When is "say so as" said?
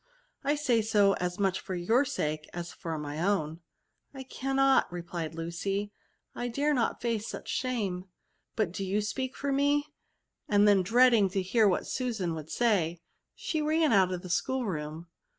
0.55-1.37